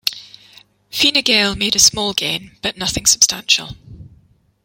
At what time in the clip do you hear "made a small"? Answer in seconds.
1.55-2.13